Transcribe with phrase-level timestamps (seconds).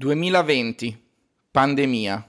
[0.00, 0.98] 2020,
[1.50, 2.26] pandemia.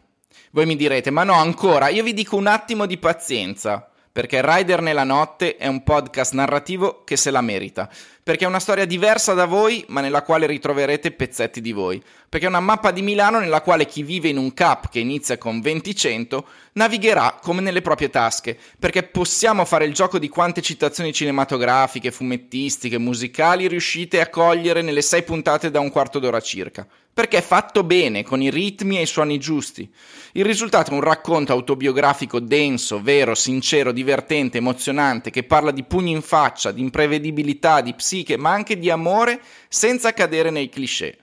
[0.52, 4.82] Voi mi direte, ma no, ancora, io vi dico un attimo di pazienza, perché Rider
[4.82, 7.90] nella notte è un podcast narrativo che se la merita
[8.24, 12.02] perché è una storia diversa da voi, ma nella quale ritroverete pezzetti di voi.
[12.30, 15.38] Perché è una mappa di Milano nella quale chi vive in un cap che inizia
[15.38, 16.40] con 20-100
[16.74, 18.58] navigherà come nelle proprie tasche.
[18.78, 25.02] Perché possiamo fare il gioco di quante citazioni cinematografiche, fumettistiche, musicali riuscite a cogliere nelle
[25.02, 29.02] sei puntate da un quarto d'ora circa perché è fatto bene, con i ritmi e
[29.02, 29.92] i suoni giusti.
[30.34, 36.12] Il risultato è un racconto autobiografico denso, vero, sincero, divertente, emozionante, che parla di pugni
[36.12, 41.18] in faccia, di imprevedibilità, di psiche, ma anche di amore, senza cadere nei cliché.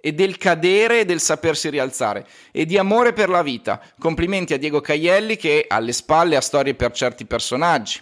[0.00, 2.26] E del cadere e del sapersi rialzare.
[2.52, 3.82] E di amore per la vita.
[3.98, 8.00] Complimenti a Diego Caielli che alle spalle ha storie per certi personaggi.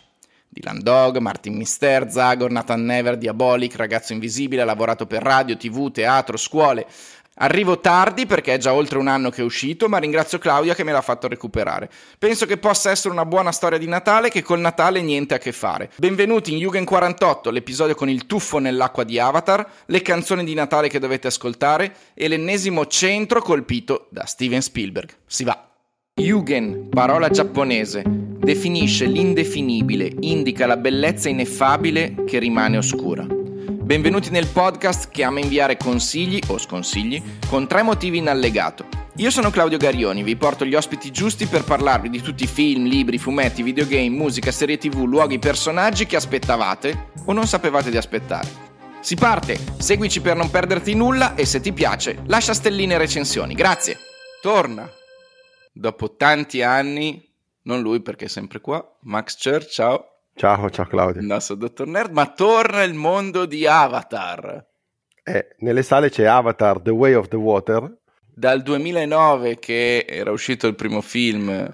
[0.55, 5.91] Dylan Dog, Martin Mister, Zagor, Nathan Never, Diabolic, Ragazzo Invisibile, ha lavorato per radio, tv,
[5.91, 6.87] teatro, scuole,
[7.37, 10.85] Arrivo tardi perché è già oltre un anno che è uscito, ma ringrazio Claudia che
[10.85, 11.91] me l'ha fatto recuperare.
[12.17, 15.51] Penso che possa essere una buona storia di Natale che col Natale niente a che
[15.51, 15.91] fare.
[15.97, 20.89] Benvenuti in Jugend 48, l'episodio con il tuffo nell'acqua di Avatar, le canzoni di Natale
[20.89, 25.11] che dovete ascoltare e l'ennesimo centro colpito da Steven Spielberg.
[25.27, 25.71] Si va.
[26.15, 33.27] Jugend, parola giapponese, definisce l'indefinibile, indica la bellezza ineffabile che rimane oscura.
[33.85, 38.89] Benvenuti nel podcast che ama inviare consigli o sconsigli con tre motivi in allegato.
[39.17, 42.87] Io sono Claudio Garioni, vi porto gli ospiti giusti per parlarvi di tutti i film,
[42.87, 48.49] libri, fumetti, videogame, musica, serie tv, luoghi, personaggi che aspettavate o non sapevate di aspettare.
[49.01, 53.53] Si parte, seguici per non perderti nulla e se ti piace lascia stelline e recensioni.
[53.53, 53.99] Grazie.
[54.41, 54.91] Torna.
[55.75, 57.23] Dopo tanti anni,
[57.65, 60.14] non lui perché è sempre qua, Max Church, ciao.
[60.37, 61.21] Ciao, ciao Claudio.
[61.21, 64.67] Il nostro dottor Nerd, ma torna il mondo di Avatar.
[65.23, 67.99] Eh, nelle sale c'è Avatar The Way of the Water.
[68.35, 71.73] Dal 2009 che era uscito il primo film,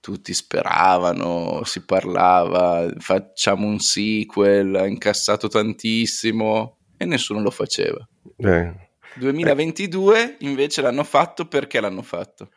[0.00, 8.06] tutti speravano, si parlava, facciamo un sequel, ha incassato tantissimo e nessuno lo faceva.
[8.36, 8.90] Eh.
[9.14, 12.50] 2022 invece l'hanno fatto perché l'hanno fatto?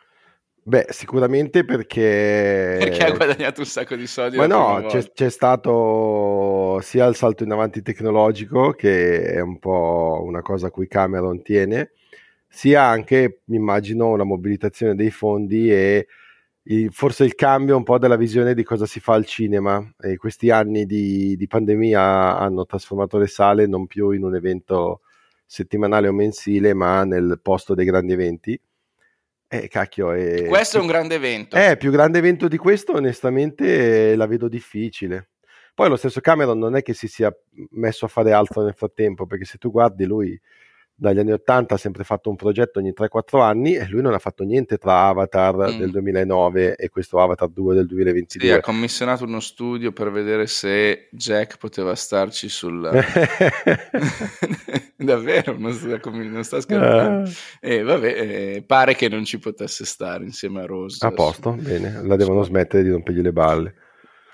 [0.67, 2.77] Beh, sicuramente perché...
[2.79, 4.37] Perché ha guadagnato un sacco di soldi.
[4.37, 10.23] Ma no, c'è, c'è, stato sia il salto in avanti tecnologico, che è un po'
[10.25, 11.91] una cosa a cui Cameron tiene,
[12.47, 16.07] sia anche, mi immagino, una mobilitazione dei fondi e
[16.63, 19.87] il, forse il cambio un po' della visione di cosa si fa al cinema.
[19.99, 25.01] E questi anni di, di pandemia hanno trasformato le sale non più in un evento
[25.45, 28.59] settimanale o mensile, ma nel posto dei grandi eventi
[29.63, 30.45] eh, cacchio, è...
[30.45, 31.55] Questo è un grande evento.
[31.55, 35.29] Eh, più grande evento di questo, onestamente, la vedo difficile.
[35.73, 37.35] Poi lo stesso Cameron non è che si sia
[37.71, 40.39] messo a fare altro nel frattempo, perché se tu guardi lui
[40.97, 44.19] dagli anni 80 ha sempre fatto un progetto ogni 3-4 anni e lui non ha
[44.19, 45.77] fatto niente tra Avatar mm.
[45.77, 48.47] del 2009 e questo Avatar 2 del 2022.
[48.47, 52.89] Sì, ha commissionato uno studio per vedere se Jack poteva starci sul...
[54.95, 57.29] Davvero, non sta, non sta scherzando.
[57.59, 61.05] E eh, vabbè, eh, pare che non ci potesse stare insieme a Rose.
[61.05, 63.73] A posto, bene, la devono smettere di rompergli le balle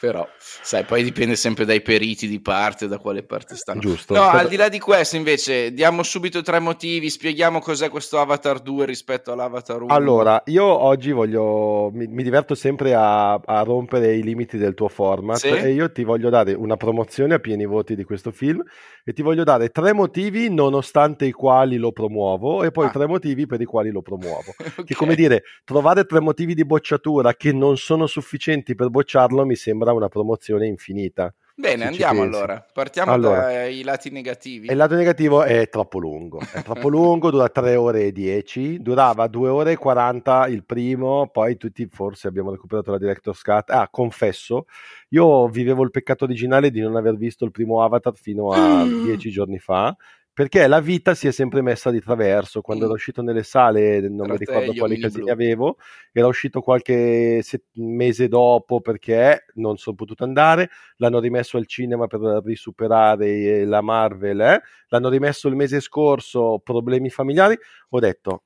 [0.02, 3.80] però sai, poi dipende sempre dai periti di parte, da quale parte stanno.
[3.80, 4.16] Giusto.
[4.16, 8.62] No, al di là di questo, invece, diamo subito tre motivi, spieghiamo cos'è questo Avatar
[8.62, 9.94] 2 rispetto all'Avatar 1.
[9.94, 14.88] Allora, io oggi voglio, mi, mi diverto sempre a, a, rompere i limiti del tuo
[14.88, 15.50] format sì?
[15.50, 18.64] e io ti voglio dare una promozione a pieni voti di questo film
[19.04, 22.90] e ti voglio dare tre motivi nonostante i quali lo promuovo e poi ah.
[22.90, 24.56] tre motivi per i quali lo promuovo.
[24.58, 24.84] okay.
[24.84, 29.56] Che come dire, trovare tre motivi di bocciatura che non sono sufficienti per bocciarlo mi
[29.56, 31.34] sembra una promozione infinita.
[31.62, 32.66] Bene, andiamo allora.
[32.74, 34.68] Partiamo allora, dai lati negativi.
[34.68, 36.40] Il lato negativo è troppo lungo.
[36.40, 38.82] È troppo lungo, dura 3 ore e 10.
[38.82, 43.70] Durava 2 ore e 40 il primo, poi tutti forse abbiamo recuperato la Director's Cut.
[43.70, 44.66] Ah, confesso,
[45.10, 49.30] io vivevo il peccato originale di non aver visto il primo Avatar fino a 10
[49.30, 49.96] giorni fa
[50.34, 52.62] perché la vita si è sempre messa di traverso.
[52.62, 52.88] Quando mm.
[52.88, 55.78] era uscito nelle sale, non Fratello, mi ricordo quali casini avevo,
[56.12, 60.70] era uscito qualche set- mese dopo perché non sono potuto andare.
[60.98, 64.40] L'hanno rimesso al cinema per risuperare la Marvel.
[64.42, 64.62] Eh?
[64.88, 67.58] L'hanno rimesso il mese scorso, problemi familiari.
[67.90, 68.44] Ho detto.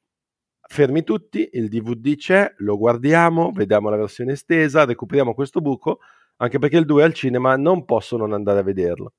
[0.68, 6.00] Fermi tutti, il DVD c'è, lo guardiamo, vediamo la versione estesa, recuperiamo questo buco,
[6.38, 9.13] anche perché il 2 al cinema non posso non andare a vederlo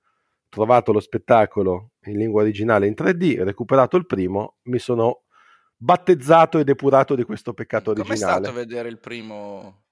[0.48, 5.22] trovato lo spettacolo in lingua originale in 3D, recuperato il primo, mi sono
[5.76, 8.20] battezzato e depurato di questo peccato originale.
[8.20, 9.82] Come è stato vedere il primo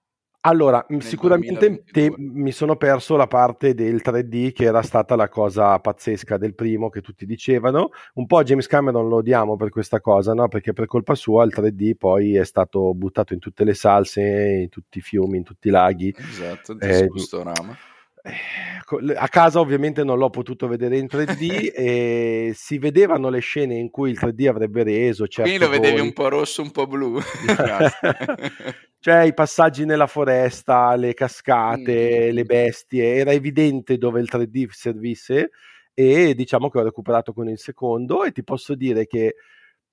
[0.46, 5.78] Allora, sicuramente te, mi sono perso la parte del 3D che era stata la cosa
[5.78, 7.90] pazzesca del primo che tutti dicevano.
[8.14, 10.48] Un po' James Cameron lo odiamo per questa cosa, no?
[10.48, 14.22] Perché per colpa sua il 3D poi è stato buttato in tutte le salse,
[14.62, 16.14] in tutti i fiumi, in tutti i laghi.
[16.16, 17.08] Esatto, eh,
[17.42, 17.76] rama.
[18.26, 23.74] Eh, a casa ovviamente non l'ho potuto vedere in 3D e si vedevano le scene
[23.74, 25.26] in cui il 3D avrebbe reso.
[25.26, 27.20] Quindi lo vedevi un po' rosso, un po' blu.
[28.98, 32.34] cioè i passaggi nella foresta, le cascate, mm.
[32.34, 35.50] le bestie, era evidente dove il 3D servisse
[35.92, 39.36] e diciamo che ho recuperato con il secondo e ti posso dire che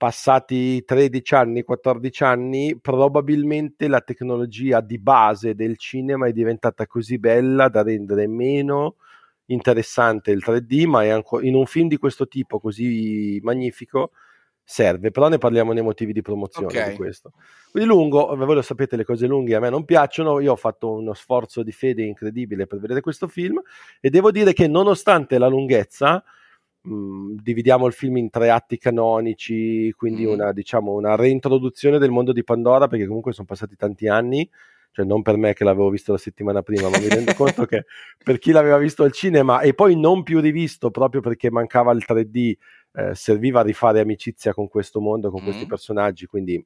[0.02, 7.20] passati 13 anni, 14 anni, probabilmente la tecnologia di base del cinema è diventata così
[7.20, 8.96] bella da rendere meno
[9.46, 14.10] interessante il 3D, ma è anco- in un film di questo tipo così magnifico
[14.64, 16.90] serve, però ne parliamo nei motivi di promozione okay.
[16.90, 17.34] di questo.
[17.70, 20.94] Quindi lungo, voi lo sapete, le cose lunghe a me non piacciono, io ho fatto
[20.94, 23.62] uno sforzo di fede incredibile per vedere questo film
[24.00, 26.24] e devo dire che nonostante la lunghezza,
[26.82, 30.30] mh, mm, dividiamo il film in tre atti canonici, quindi mm.
[30.30, 34.50] una, diciamo, una reintroduzione del mondo di Pandora, perché comunque sono passati tanti anni,
[34.92, 37.86] cioè non per me che l'avevo visto la settimana prima, ma mi rendo conto che
[38.24, 42.04] per chi l'aveva visto al cinema e poi non più rivisto proprio perché mancava il
[42.06, 42.54] 3D,
[42.94, 45.46] eh, serviva a rifare amicizia con questo mondo, con mm.
[45.46, 46.64] questi personaggi, quindi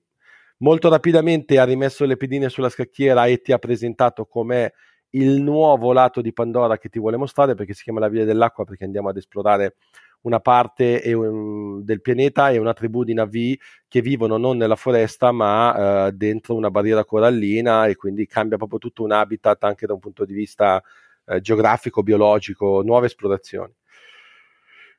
[0.58, 4.72] molto rapidamente ha rimesso le pedine sulla scacchiera e ti ha presentato com'è
[5.12, 8.66] il nuovo lato di Pandora che ti vuole mostrare perché si chiama la Via dell'Acqua
[8.66, 9.76] perché andiamo ad esplorare
[10.26, 11.02] una parte
[11.82, 16.56] del pianeta e una tribù di Navi che vivono non nella foresta ma uh, dentro
[16.56, 20.34] una barriera corallina e quindi cambia proprio tutto un habitat anche da un punto di
[20.34, 20.82] vista
[21.26, 23.74] uh, geografico, biologico, nuove esplorazioni.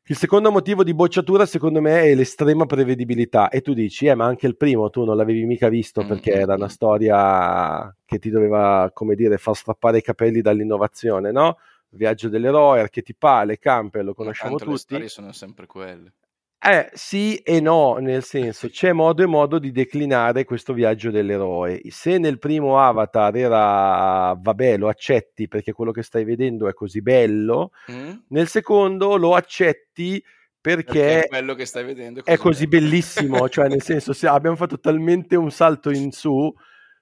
[0.08, 3.48] Il secondo motivo di bocciatura, secondo me, è l'estrema prevedibilità.
[3.48, 6.36] E tu dici, eh, ma anche il primo tu non l'avevi mica visto mm, perché
[6.36, 6.68] mm, era una mm.
[6.68, 11.56] storia che ti doveva, come dire, far strappare i capelli dall'innovazione, no?
[11.90, 14.98] Viaggio dell'eroe, archetipale, Campbell, lo conosciamo tutti.
[14.98, 16.12] Le sono sempre quelle.
[16.58, 21.80] Eh sì e no, nel senso c'è modo e modo di declinare questo viaggio dell'eroe.
[21.90, 27.02] Se nel primo Avatar era vabbè, lo accetti perché quello che stai vedendo è così
[27.02, 28.10] bello, mm.
[28.28, 30.22] nel secondo lo accetti
[30.60, 34.26] perché, perché quello che stai vedendo è così, è così bellissimo, cioè nel senso se
[34.26, 36.52] abbiamo fatto talmente un salto in su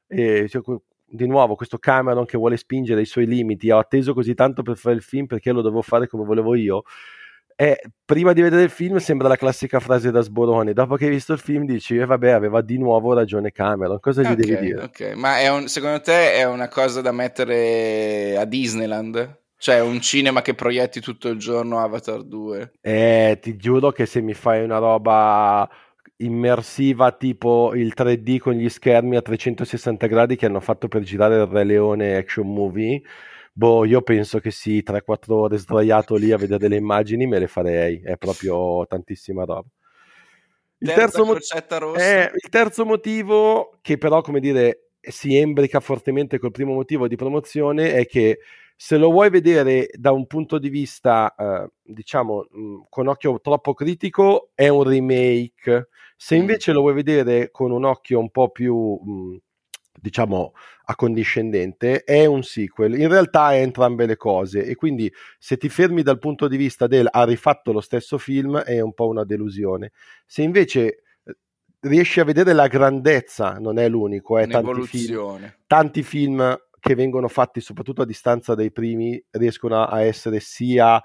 [0.06, 0.62] e cioè,
[1.14, 4.76] di nuovo questo Cameron che vuole spingere i suoi limiti, ho atteso così tanto per
[4.76, 6.82] fare il film perché lo devo fare come volevo io
[7.56, 11.10] è, prima di vedere il film sembra la classica frase da sborone, dopo che hai
[11.10, 14.56] visto il film dici, eh, vabbè, aveva di nuovo ragione Cameron, cosa gli okay, devi
[14.58, 14.82] dire?
[14.82, 19.42] Ok, ma un, secondo te è una cosa da mettere a Disneyland?
[19.56, 22.72] Cioè un cinema che proietti tutto il giorno Avatar 2?
[22.80, 25.66] Eh, ti giuro che se mi fai una roba
[26.16, 31.36] immersiva tipo il 3D con gli schermi a 360 gradi che hanno fatto per girare
[31.36, 33.02] il Re Leone action movie
[33.56, 37.46] Boh, io penso che sì, 3-4 ore sdraiato lì a vedere delle immagini me le
[37.46, 39.68] farei, è proprio tantissima roba.
[40.78, 41.36] Il terzo, mo-
[41.94, 47.14] eh, il terzo motivo, che però, come dire, si embrica fortemente col primo motivo di
[47.14, 48.40] promozione, è che
[48.76, 53.40] se lo vuoi vedere da un punto di vista, eh, diciamo, mh, mm, con occhio
[53.40, 55.88] troppo critico, è un remake.
[56.16, 56.40] Se mm.
[56.40, 59.36] invece lo vuoi vedere con un occhio un po' più mh, mm,
[60.00, 60.52] diciamo
[60.86, 66.02] accondiscendente è un sequel in realtà è entrambe le cose e quindi se ti fermi
[66.02, 69.92] dal punto di vista del ha rifatto lo stesso film è un po' una delusione
[70.26, 71.36] se invece eh,
[71.80, 77.28] riesci a vedere la grandezza non è l'unico è tanti film, tanti film che vengono
[77.28, 81.02] fatti soprattutto a distanza dai primi riescono a essere sia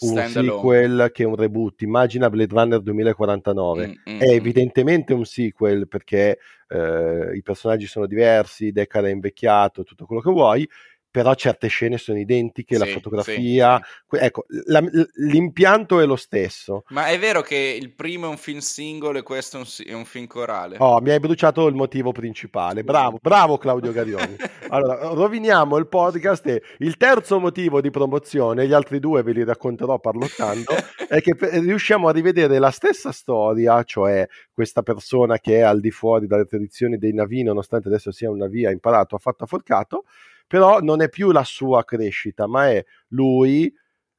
[0.00, 1.82] un sequel che un reboot.
[1.82, 3.86] Immagina Blade Runner 2049.
[3.86, 4.30] Mm, mm, è mm.
[4.30, 10.30] evidentemente un sequel perché eh, i personaggi sono diversi, Deckard è invecchiato, tutto quello che
[10.30, 10.66] vuoi,
[11.10, 14.82] però certe scene sono identiche, sì, la fotografia, sì, ecco, la,
[15.14, 16.84] l'impianto è lo stesso.
[16.88, 19.92] Ma è vero che il primo è un film singolo e questo è un, è
[19.94, 20.76] un film corale?
[20.78, 24.36] Oh, mi hai bruciato il motivo principale, bravo, bravo Claudio Garioni.
[24.68, 29.44] allora, roviniamo il podcast e il terzo motivo di promozione, gli altri due ve li
[29.44, 30.72] racconterò parlottando,
[31.08, 35.90] è che riusciamo a rivedere la stessa storia, cioè questa persona che è al di
[35.90, 39.46] fuori dalle tradizioni dei navi, nonostante adesso sia un navio, ha imparato, ha fatto, ha
[39.46, 40.04] forcato,
[40.48, 43.72] però non è più la sua crescita, ma è lui,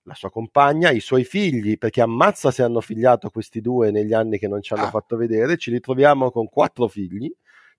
[0.04, 4.38] la sua compagna, i suoi figli, perché ammazza se hanno figliato questi due negli anni
[4.38, 4.90] che non ci hanno ah.
[4.90, 7.30] fatto vedere, ci ritroviamo con quattro figli,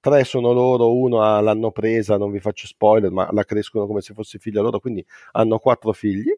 [0.01, 4.15] tre sono loro, uno l'hanno presa, non vi faccio spoiler, ma la crescono come se
[4.15, 6.31] fosse figlia loro, quindi hanno quattro figli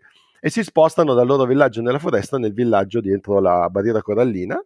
[0.44, 4.60] e si spostano dal loro villaggio nella foresta nel villaggio dietro la barriera corallina.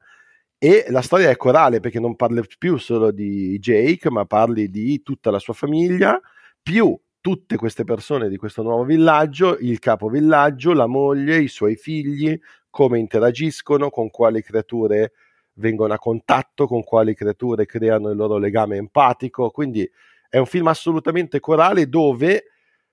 [0.59, 5.03] E la storia è corale perché non parli più solo di Jake, ma parli di
[5.03, 6.19] tutta la sua famiglia,
[6.63, 12.39] più tutte queste persone di questo nuovo villaggio, il capovillaggio, la moglie, i suoi figli,
[12.71, 15.11] come interagiscono, con quali creature
[15.55, 19.51] vengono a contatto, con quali creature creano il loro legame empatico.
[19.51, 19.91] Quindi
[20.29, 22.45] è un film assolutamente corale dove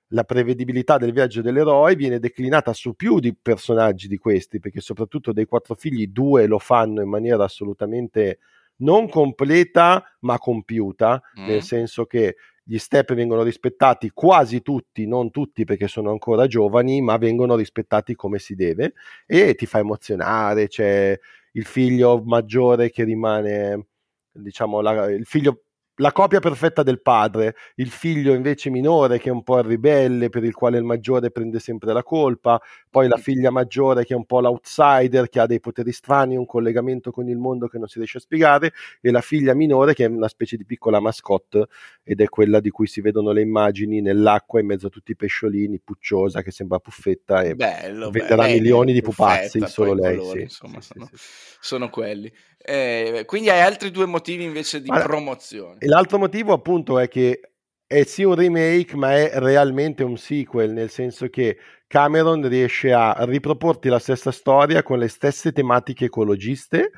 [0.08, 5.32] la prevedibilità del viaggio dell'eroe viene declinata su più di personaggi di questi, perché soprattutto
[5.32, 8.40] dei quattro figli due lo fanno in maniera assolutamente
[8.78, 11.46] non completa ma compiuta, mm.
[11.46, 17.01] nel senso che gli step vengono rispettati quasi tutti, non tutti perché sono ancora giovani,
[17.01, 18.93] ma vengono rispettati come si deve
[19.25, 21.17] e ti fa emozionare, c'è
[21.51, 23.88] il figlio maggiore che rimane,
[24.32, 25.62] diciamo, la, il figlio
[25.98, 30.30] la copia perfetta del padre, il figlio invece minore che è un po' il ribelle,
[30.30, 32.60] per il quale il maggiore prende sempre la colpa,
[32.90, 36.46] poi la figlia maggiore che è un po' l'outsider, che ha dei poteri strani, un
[36.46, 40.06] collegamento con il mondo che non si riesce a spiegare, e la figlia minore che
[40.06, 41.68] è una specie di piccola mascotte
[42.04, 45.16] ed è quella di cui si vedono le immagini nell'acqua in mezzo a tutti i
[45.16, 50.18] pesciolini, pucciosa che sembra puffetta e bello, venderà bello, milioni di pupazzi, solo lei.
[50.18, 51.18] Colori, sì, insomma, sì, sono, sì,
[51.60, 52.34] sono quelli.
[52.65, 55.77] Eh, quindi hai altri due motivi invece di Allora, promozione.
[55.82, 57.41] L'altro motivo appunto è che
[57.86, 63.15] è sì un remake, ma è realmente un sequel, nel senso che Cameron riesce a
[63.25, 66.91] riproporti la stessa storia con le stesse tematiche ecologiste,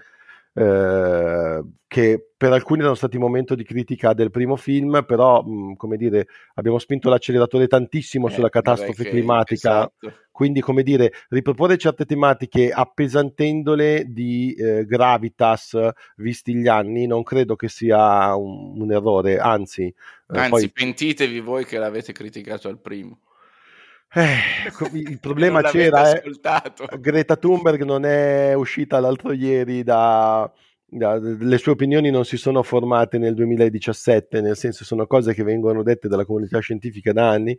[0.53, 5.97] eh, che per alcuni erano stati momento di critica del primo film, però mh, come
[5.97, 9.79] dire, abbiamo spinto l'acceleratore tantissimo Eh, sulla catastrofe che- climatica.
[9.79, 10.13] esatto.
[10.35, 15.79] Quindi, come dire, riproporre certe tematiche appesantendole di eh, gravitas
[16.17, 19.93] visti gli anni, non credo che sia un, un errore, anzi, eh,
[20.37, 23.19] Anzi, poi pentitevi voi che l'avete criticato al primo.
[24.13, 24.35] eh,
[24.91, 26.29] il problema c'era, eh.
[26.99, 30.51] Greta Thunberg non è uscita l'altro ieri da-
[30.87, 35.83] le sue opinioni non si sono formate nel 2017, nel senso sono cose che vengono
[35.83, 37.57] dette dalla comunità scientifica da anni.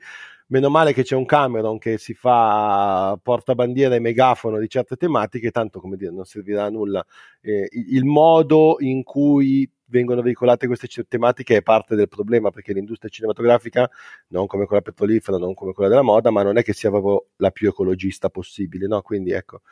[0.49, 5.51] Meno male che c'è un Cameron che si fa portabandiera e megafono di certe tematiche,
[5.51, 7.05] tanto come dire, non servirà a nulla.
[7.41, 13.11] Eh, il modo in cui vengono veicolate queste tematiche è parte del problema perché l'industria
[13.11, 13.91] cinematografica,
[14.29, 17.27] non come quella petrolifera, non come quella della moda, ma non è che sia proprio
[17.37, 19.03] la più ecologista possibile, no?
[19.03, 19.63] Quindi ecco,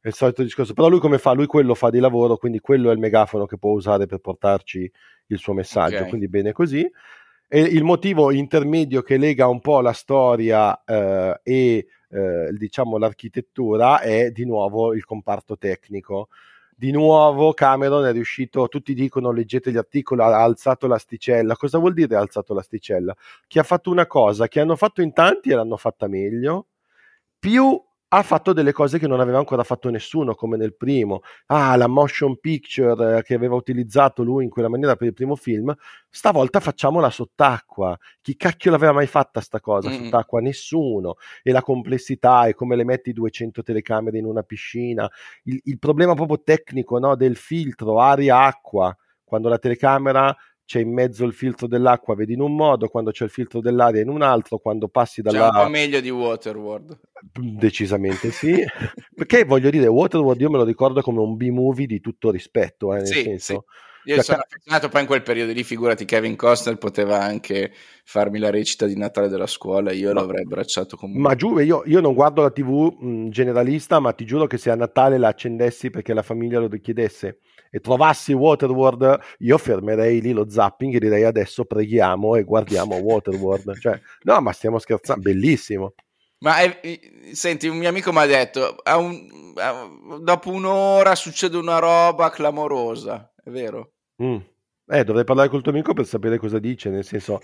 [0.00, 0.74] è il solito discorso.
[0.74, 1.32] Però lui come fa?
[1.32, 4.90] Lui quello fa di lavoro, quindi quello è il megafono che può usare per portarci
[5.28, 6.08] il suo messaggio, Ok.
[6.08, 6.88] quindi bene così.
[7.48, 14.00] E il motivo intermedio che lega un po' la storia eh, e eh, diciamo l'architettura
[14.00, 16.28] è di nuovo il comparto tecnico.
[16.78, 21.56] Di nuovo Cameron è riuscito, tutti dicono leggete gli articoli, ha alzato l'asticella.
[21.56, 23.16] Cosa vuol dire ha alzato l'asticella?
[23.46, 26.66] Che ha fatto una cosa che hanno fatto in tanti e l'hanno fatta meglio,
[27.38, 31.20] più ha fatto delle cose che non aveva ancora fatto nessuno, come nel primo.
[31.46, 35.34] Ah, la motion picture eh, che aveva utilizzato lui in quella maniera per il primo
[35.36, 35.74] film,
[36.08, 37.98] stavolta facciamola sott'acqua.
[38.22, 40.04] Chi cacchio l'aveva mai fatta sta cosa Mm.
[40.04, 40.40] sott'acqua?
[40.40, 41.16] Nessuno.
[41.42, 45.10] E la complessità e come le metti 200 telecamere in una piscina.
[45.44, 50.34] Il, il problema proprio tecnico no, del filtro aria-acqua, quando la telecamera
[50.66, 54.02] c'è in mezzo il filtro dell'acqua, vedi in un modo, quando c'è il filtro dell'aria
[54.02, 55.46] in un altro, quando passi dalla...
[55.46, 56.98] un po' meglio di Waterworld.
[57.32, 58.62] Decisamente sì,
[59.14, 63.00] perché voglio dire, Waterworld io me lo ricordo come un B-movie di tutto rispetto, eh,
[63.00, 63.64] nel Sì, senso,
[64.04, 67.72] Io Cioè, sono affezionato poi in quel periodo lì, figurati Kevin Costner poteva anche
[68.04, 71.60] farmi la recita di Natale della scuola, io Ma- l'avrei abbracciato come un- ma giuro,
[71.60, 75.18] io, io non guardo la TV mh, generalista, ma ti giuro che se a Natale
[75.18, 80.94] la accendessi perché la famiglia lo richiedesse e trovassi Waterworld, io fermerei lì lo zapping
[80.94, 83.78] e direi adesso preghiamo e guardiamo Waterworld.
[83.78, 85.94] Cioè, no, ma stiamo scherzando, bellissimo.
[86.38, 87.00] Ma è- eh,
[87.32, 89.88] senti, un mio amico mi ha detto, a un- a-
[90.20, 93.92] dopo un'ora succede una roba clamorosa, è vero?
[94.22, 94.36] Mm.
[94.88, 97.40] Eh, dovrei parlare col tuo amico per sapere cosa dice, nel senso,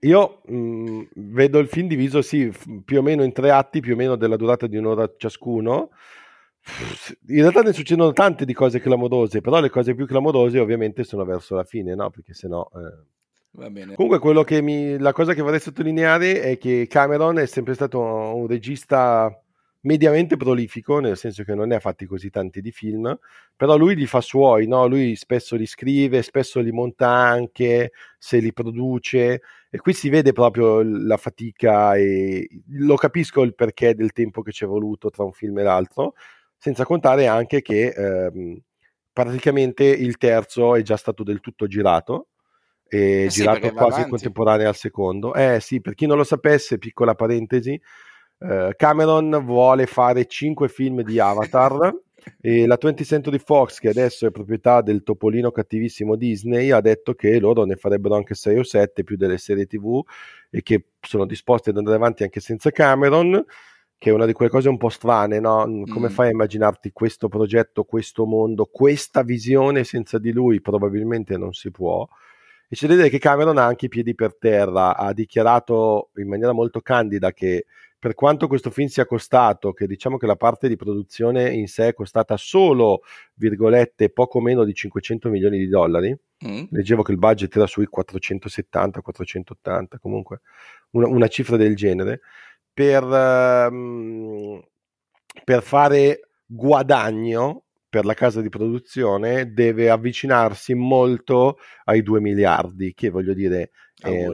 [0.00, 2.52] io mh, vedo il film diviso, sì,
[2.84, 5.90] più o meno in tre atti, più o meno della durata di un'ora ciascuno.
[7.28, 11.24] In realtà ne succedono tante di cose clamorose, però le cose più clamorose ovviamente sono
[11.24, 12.10] verso la fine, no?
[12.10, 12.68] Perché sennò...
[12.74, 13.16] eh.
[13.52, 13.94] Va bene.
[13.94, 17.98] Comunque quello che mi, la cosa che vorrei sottolineare è che Cameron è sempre stato
[18.00, 19.34] un regista
[19.80, 23.16] mediamente prolifico, nel senso che non ne ha fatti così tanti di film,
[23.56, 24.86] però lui li fa suoi, no?
[24.86, 30.32] Lui spesso li scrive, spesso li monta anche, se li produce e qui si vede
[30.32, 35.24] proprio la fatica e lo capisco il perché del tempo che ci è voluto tra
[35.24, 36.14] un film e l'altro,
[36.58, 38.58] senza contare anche che ehm,
[39.12, 42.28] praticamente il terzo è già stato del tutto girato
[42.88, 44.10] e Eh girato quasi avanti.
[44.10, 45.34] contemporaneo al secondo.
[45.34, 47.80] Eh sì, per chi non lo sapesse, piccola parentesi,
[48.40, 51.94] eh, Cameron vuole fare cinque film di Avatar
[52.40, 57.14] E la 20th Century Fox, che adesso è proprietà del topolino cattivissimo Disney, ha detto
[57.14, 60.02] che loro ne farebbero anche 6 o 7 più delle serie TV
[60.50, 63.42] e che sono disposti ad andare avanti anche senza Cameron
[63.98, 65.64] che è una di quelle cose un po' strane, no?
[65.88, 66.12] Come mm.
[66.12, 70.60] fai a immaginarti questo progetto, questo mondo, questa visione senza di lui?
[70.60, 72.06] Probabilmente non si può.
[72.68, 76.28] E c'è da dire che Cameron ha anche i piedi per terra, ha dichiarato in
[76.28, 77.66] maniera molto candida che
[77.98, 81.88] per quanto questo film sia costato, che diciamo che la parte di produzione in sé
[81.88, 83.00] è costata solo,
[83.34, 86.66] virgolette, poco meno di 500 milioni di dollari, mm.
[86.70, 90.42] leggevo che il budget era sui 470-480, comunque
[90.90, 92.20] una, una cifra del genere,
[92.78, 94.62] per, um,
[95.42, 103.10] per fare guadagno per la casa di produzione deve avvicinarsi molto ai 2 miliardi, che
[103.10, 103.70] voglio dire
[104.00, 104.28] è,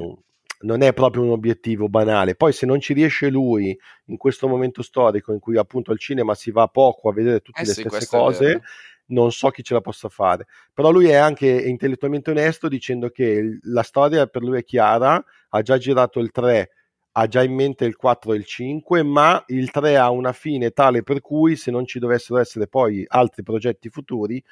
[0.61, 2.35] non è proprio un obiettivo banale.
[2.35, 3.75] Poi se non ci riesce lui
[4.07, 7.63] in questo momento storico in cui appunto al cinema si va poco a vedere tutte
[7.63, 8.61] eh le sì, stesse cose,
[9.07, 10.49] non so chi ce la possa fare.
[10.75, 15.63] Però lui è anche intellettualmente onesto dicendo che la storia per lui è chiara, ha
[15.63, 16.69] già girato il 3
[17.17, 20.71] ha già in mente il 4 e il 5, ma il 3 ha una fine
[20.71, 24.43] tale per cui se non ci dovessero essere poi altri progetti futuri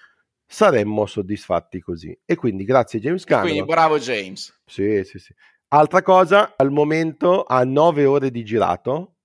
[0.47, 2.17] saremmo soddisfatti così.
[2.25, 3.51] E quindi grazie James Cameron.
[3.51, 4.55] Quindi bravo James.
[4.65, 5.35] Sì, sì, sì.
[5.69, 9.17] Altra cosa, al momento ha 9 ore di girato,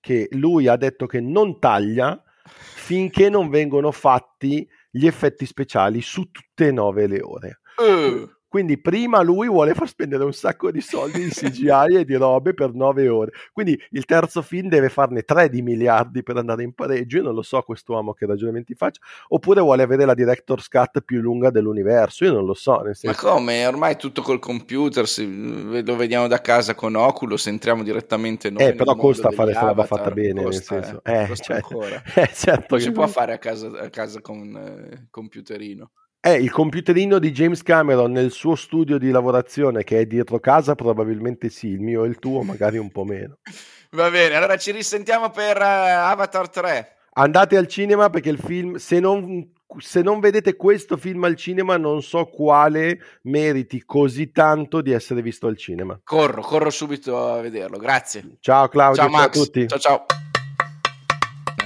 [0.00, 6.30] che lui ha detto che non taglia finché non vengono fatti gli effetti speciali su
[6.30, 7.60] tutte e 9 le ore.
[7.76, 8.28] Uh.
[8.52, 12.52] Quindi prima lui vuole far spendere un sacco di soldi di CGI e di robe
[12.52, 13.32] per nove ore.
[13.50, 17.16] Quindi il terzo film deve farne tre di miliardi per andare in pareggio.
[17.16, 19.00] Io non lo so quest'uomo che ragionamenti faccia.
[19.28, 22.26] Oppure vuole avere la director's cut più lunga dell'universo.
[22.26, 22.82] Io non lo so.
[23.04, 23.64] Ma come?
[23.64, 28.66] Ormai tutto col computer, lo vediamo da casa con Oculus, entriamo direttamente noi.
[28.66, 30.42] Eh, però costa fare questa roba fatta bene.
[30.42, 31.02] Costa, nel senso.
[31.04, 32.02] Eh, eh, cioè, ancora.
[32.14, 35.90] Eh, certo non si può fare a casa, a casa con eh, computerino.
[36.24, 40.76] Eh, il computerino di James Cameron nel suo studio di lavorazione che è dietro casa,
[40.76, 43.38] probabilmente sì, il mio e il tuo magari un po' meno.
[43.90, 46.96] Va bene, allora ci risentiamo per uh, Avatar 3.
[47.14, 51.76] Andate al cinema perché il film, se non, se non vedete questo film al cinema,
[51.76, 56.00] non so quale meriti così tanto di essere visto al cinema.
[56.04, 58.36] Corro, corro subito a vederlo, grazie.
[58.38, 59.66] Ciao Claudio, ciao, ciao a tutti.
[59.66, 60.06] Ciao ciao.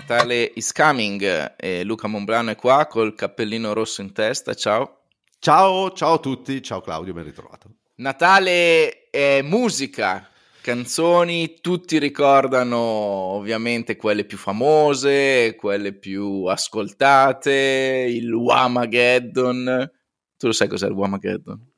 [0.08, 4.54] Natale is coming e Luca Monblano è qua col cappellino rosso in testa.
[4.54, 5.00] Ciao.
[5.40, 6.62] Ciao, ciao a tutti.
[6.62, 7.70] Ciao Claudio, ben ritrovato.
[7.96, 19.90] Natale è musica, canzoni, tutti ricordano ovviamente quelle più famose, quelle più ascoltate, il Wamageddon.
[20.36, 21.72] Tu lo sai cos'è il Wamageddon?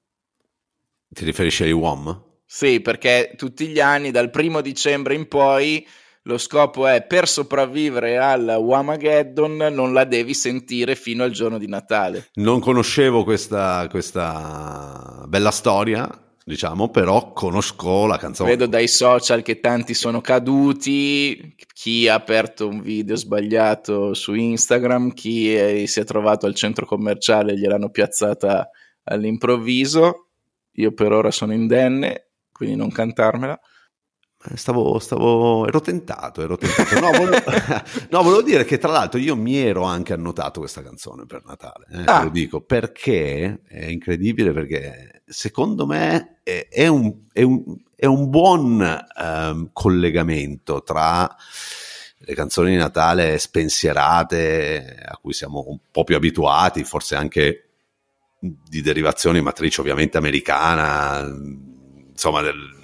[1.08, 2.24] Ti riferisci ai Wham?
[2.44, 5.86] Sì, perché tutti gli anni, dal primo dicembre in poi,
[6.28, 11.66] lo scopo è per sopravvivere al Wamageddon non la devi sentire fino al giorno di
[11.66, 12.28] Natale.
[12.34, 16.06] Non conoscevo questa, questa bella storia,
[16.44, 18.50] diciamo, però conosco la canzone.
[18.50, 25.14] Vedo dai social che tanti sono caduti, chi ha aperto un video sbagliato su Instagram,
[25.14, 28.68] chi è, si è trovato al centro commerciale e gliel'hanno piazzata
[29.04, 30.26] all'improvviso.
[30.72, 33.58] Io per ora sono indenne, quindi non cantarmela.
[34.54, 37.00] Stavo, stavo, ero tentato, ero tentato.
[37.00, 37.42] No volevo,
[38.10, 41.86] no, volevo, dire che tra l'altro io mi ero anche annotato questa canzone per Natale,
[41.90, 42.22] eh, ah.
[42.22, 47.64] lo dico, perché è incredibile, perché secondo me è, è, un, è un,
[47.96, 51.36] è un, buon um, collegamento tra
[52.18, 57.70] le canzoni di Natale spensierate, a cui siamo un po' più abituati, forse anche
[58.38, 61.26] di derivazione matrice ovviamente americana,
[62.08, 62.77] insomma del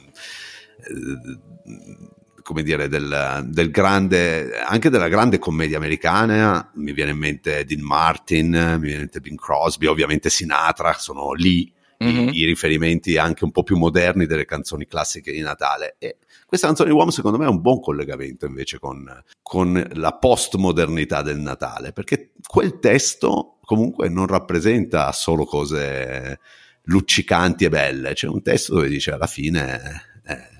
[2.44, 7.80] come dire, del, del, grande, anche della grande commedia americana, mi viene in mente Dean
[7.80, 11.72] Martin, mi viene in mente Bing Crosby, ovviamente Sinatra, sono lì
[12.04, 12.28] mm-hmm.
[12.28, 15.96] i, i, riferimenti anche un po' più moderni delle canzoni classiche di Natale.
[15.98, 19.10] E questa canzone di uomo secondo me è un buon collegamento invece con,
[19.42, 26.38] con la postmodernità del Natale, perché quel testo comunque non rappresenta solo cose
[26.82, 30.02] luccicanti e belle, c'è un testo dove dice alla fine...
[30.26, 30.52] Eh,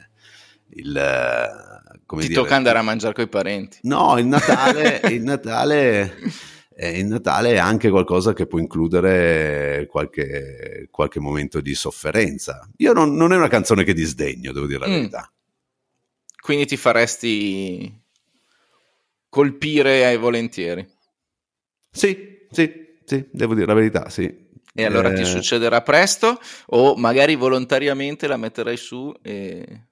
[0.74, 3.78] il, come Ti dire, tocca andare a mangiare con i parenti.
[3.82, 6.16] No, il Natale, il Natale,
[6.74, 12.68] eh, il Natale è anche qualcosa che può includere qualche, qualche momento di sofferenza.
[12.78, 14.92] Io non, non, è una canzone che disdegno, devo dire la mm.
[14.92, 15.32] verità.
[16.40, 18.02] Quindi ti faresti
[19.28, 20.87] colpire ai volentieri?
[21.90, 24.42] Sì, sì, sì, devo dire la verità, sì.
[24.76, 25.14] E allora eh...
[25.14, 29.87] ti succederà presto o magari volontariamente la metterai su e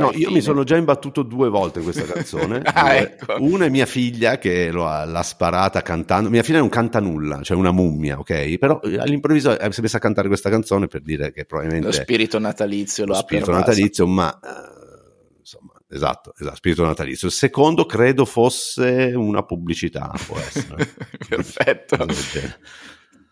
[0.00, 0.30] No, io fine.
[0.30, 2.60] mi sono già imbattuto due volte in questa canzone.
[2.64, 3.36] Ah, ecco.
[3.38, 6.28] Una è mia figlia che lo ha- l'ha sparata cantando.
[6.30, 8.58] Mia figlia non canta nulla, cioè una mummia, ok?
[8.58, 11.92] Però eh, all'improvviso si è messa a cantare questa canzone per dire che probabilmente Lo
[11.92, 13.66] spirito natalizio lo, lo ha spirito pervaso.
[13.68, 17.28] natalizio, ma eh, insomma, esatto, esatto, spirito natalizio.
[17.28, 20.92] Il secondo credo fosse una pubblicità, può essere.
[21.28, 22.06] Perfetto.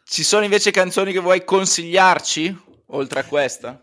[0.04, 2.56] Ci sono invece canzoni che vuoi consigliarci,
[2.88, 3.82] oltre a questa?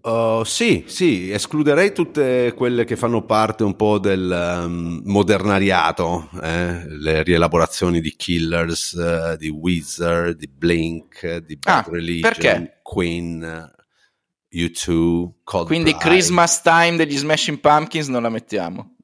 [0.00, 6.84] Uh, sì, sì, escluderei tutte quelle che fanno parte un po' del um, modernariato, eh,
[6.88, 12.78] le rielaborazioni di Killers, eh, di Wizard, di Blink, di Bad Ah, Religion, perché?
[12.82, 15.66] Queen, eh, U2, Coldplay.
[15.66, 18.96] Quindi Christmas Time degli Smashing Pumpkins non la mettiamo.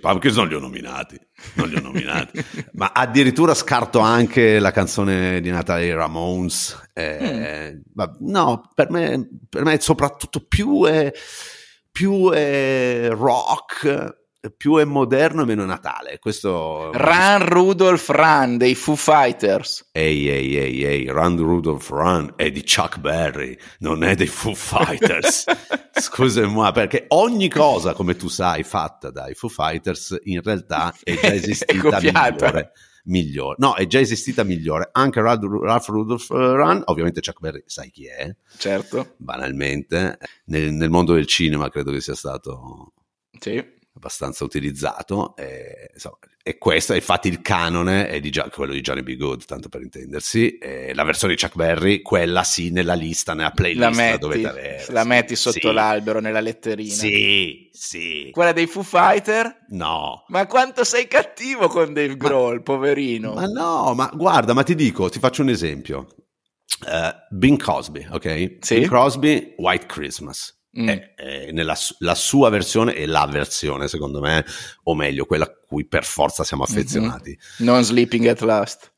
[0.00, 1.18] Pumpkins non li ho nominati,
[1.54, 2.42] non li ho nominati.
[2.74, 6.90] ma addirittura scarto anche la canzone di Natale dei Ramones.
[6.94, 11.12] eh, ma no, per me, per me è soprattutto più è,
[11.90, 14.17] più è rock,
[14.56, 16.18] più è moderno e meno è Natale.
[16.18, 19.88] Questo Run Rudolph Run dei Foo Fighters.
[19.92, 24.54] Ehi, ehi, ehi, ehi, Run Rudolph Run è di Chuck Berry, non è dei Foo
[24.54, 25.44] Fighters.
[26.00, 31.20] Scusami, perché ogni cosa, come tu sai, fatta dai Foo Fighters, in realtà è già
[31.28, 32.30] È esistita copiata.
[32.30, 32.72] migliore.
[33.04, 33.56] migliore.
[33.58, 34.88] No, è già esistita migliore.
[34.92, 40.18] Anche Ralph Ralph Rudolph Run, ovviamente Chuck Berry, sai chi è, Certo, banalmente.
[40.44, 42.92] Nel, nel mondo del cinema credo che sia stato
[43.40, 43.76] sì.
[43.98, 49.02] Abbastanza utilizzato e, insomma, e questo infatti il canone è di, Gia- quello di Johnny
[49.02, 49.16] B.
[49.16, 50.58] Good tanto per intendersi
[50.94, 54.48] la versione di Chuck Berry quella sì nella lista nella playlist La la, metti, dovete
[54.48, 55.06] avere la sì.
[55.08, 55.72] metti sotto Sì.
[55.74, 56.94] l'albero nella letterina.
[56.94, 59.66] sì sì Quella dei Foo Fighter?
[59.70, 63.34] no Ma quanto sei cattivo con Dave Grohl, poverino.
[63.34, 66.06] ma no ma guarda ma ti dico ti faccio un esempio
[66.86, 68.74] Eh, Bing Crosby ok Sì.
[68.76, 70.88] Bing Crosby White Christmas Mm.
[70.88, 74.44] è- è nella su- la sua versione e la versione secondo me
[74.84, 76.74] o meglio quella a cui per forza siamo Mhm.
[76.74, 78.92] affezionati Non Sleeping at Last.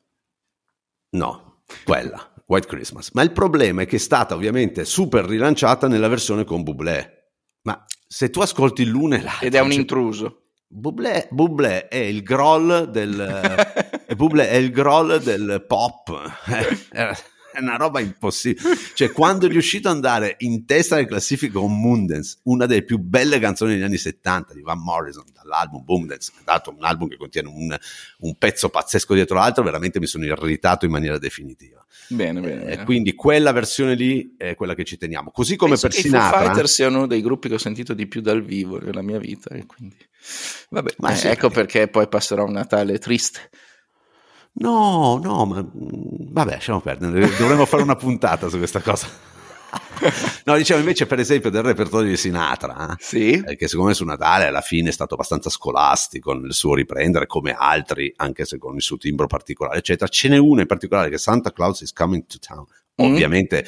[1.11, 3.11] No, quella, White Christmas.
[3.13, 7.29] Ma il problema è che è stata ovviamente super rilanciata nella versione con Bublé.
[7.63, 9.45] Ma se tu ascolti l'una e l'altra...
[9.47, 10.37] Ed è un cioè, intruso.
[10.67, 14.05] Bublé, Bublé è il groll del...
[14.15, 16.19] Bublé è il groll del pop.
[17.51, 18.75] È- È una roba impossibile.
[18.93, 22.97] Cioè, quando è riuscito ad andare in testa alle classifiche con Moondance, una delle più
[22.97, 27.49] belle canzoni degli anni 70 di Van Morrison, dall'album Moondance, dato un album che contiene
[27.49, 27.77] un,
[28.19, 31.85] un pezzo pazzesco dietro l'altro, veramente mi sono irritato in maniera definitiva.
[32.07, 32.61] Bene, bene.
[32.61, 32.83] Eh, bene.
[32.83, 35.31] quindi quella versione lì è quella che ci teniamo.
[35.31, 36.39] Così come Penso per che I Sinatra.
[36.39, 39.53] Fighters siano uno dei gruppi che ho sentito di più dal vivo nella mia vita.
[39.53, 39.95] E quindi...
[40.69, 43.49] Vabbè, Ma eh, sì, ecco perché poi passerò un Natale triste.
[44.53, 47.35] No, no, ma mm, vabbè, lasciamo perdere.
[47.37, 49.07] Dovremmo fare una puntata su questa cosa.
[50.45, 53.33] No, dicevo invece, per esempio, del repertorio di Sinatra, Sì?
[53.33, 57.27] eh, che secondo me su Natale alla fine è stato abbastanza scolastico nel suo riprendere,
[57.27, 60.09] come altri, anche se con il suo timbro particolare, eccetera.
[60.09, 62.65] Ce n'è uno in particolare che Santa Claus is Coming to Town.
[63.01, 63.13] Mm.
[63.13, 63.65] Ovviamente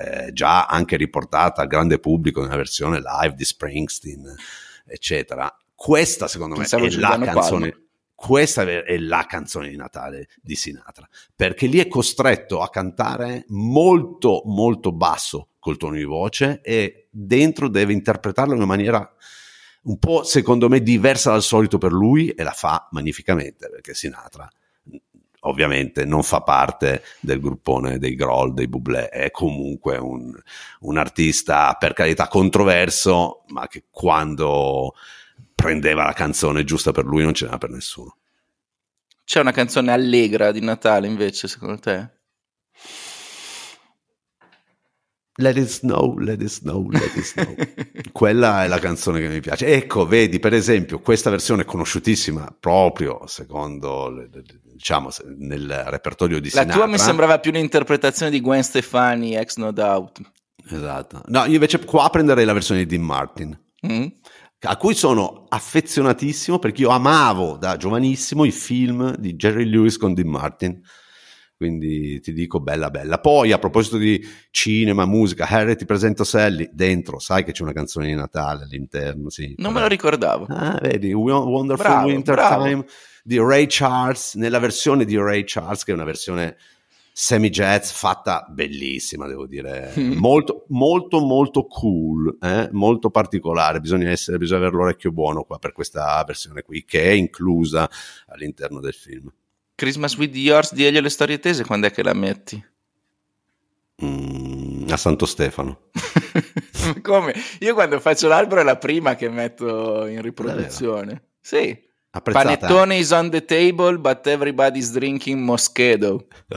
[0.00, 4.34] eh, già anche riportata al grande pubblico nella versione live di Springsteen,
[4.86, 5.54] eccetera.
[5.74, 7.68] Questa, secondo me, Pensavo è la canzone.
[7.70, 7.83] Palma.
[8.26, 11.06] Questa è la canzone di Natale di Sinatra,
[11.36, 17.68] perché lì è costretto a cantare molto, molto basso col tono di voce e dentro
[17.68, 19.14] deve interpretarlo in una maniera
[19.82, 24.50] un po', secondo me, diversa dal solito per lui e la fa magnificamente, perché Sinatra
[25.40, 30.32] ovviamente non fa parte del gruppone dei Groll, dei Bublé, è comunque un,
[30.80, 34.94] un artista per carità controverso, ma che quando
[35.64, 38.18] prendeva la canzone giusta per lui non ce n'era per nessuno.
[39.24, 42.10] C'è una canzone allegra di Natale invece, secondo te?
[45.36, 47.54] Let it snow, let it snow, let it snow.
[48.12, 49.66] Quella è la canzone che mi piace.
[49.66, 54.12] Ecco, vedi, per esempio, questa versione è conosciutissima proprio secondo,
[54.62, 56.74] diciamo, nel repertorio di La Sinatra.
[56.74, 60.20] tua mi sembrava più un'interpretazione di Gwen Stefani, ex No Doubt.
[60.68, 61.22] Esatto.
[61.28, 63.58] No, io invece qua prenderei la versione di Dean Martin.
[63.86, 64.06] Mm?
[64.64, 70.14] A cui sono affezionatissimo perché io amavo da giovanissimo i film di Jerry Lewis con
[70.14, 70.80] Dean Martin.
[71.56, 73.20] Quindi ti dico bella bella.
[73.20, 77.72] Poi a proposito di cinema, musica, Harry ti presento Sally, dentro sai che c'è una
[77.72, 79.54] canzone di Natale all'interno, sì.
[79.58, 80.46] Non me lo ricordavo.
[80.48, 82.64] Ah, vedi, Wo- Wonderful Bravo, Winter bravo.
[82.64, 82.84] Time
[83.22, 86.56] di Ray Charles, nella versione di Ray Charles, che è una versione
[87.16, 90.14] semi-jazz fatta bellissima, devo dire, Mm.
[90.14, 92.68] molto, molto, molto cool, eh?
[92.72, 97.12] molto particolare, bisogna, essere, bisogna avere l'orecchio buono qua per questa versione qui, che è
[97.12, 97.88] inclusa
[98.26, 99.32] all'interno del film.
[99.76, 102.64] Christmas with Yours di Elio le storie tese, quando è che la metti?
[104.04, 105.90] Mm, a Santo Stefano.
[107.00, 107.32] Come?
[107.60, 111.28] Io quando faccio l'albero è la prima che metto in riproduzione.
[111.40, 111.83] Sì.
[112.16, 112.68] Apprezzata.
[112.68, 116.26] Panettone is on the table, but everybody's drinking Moschedo.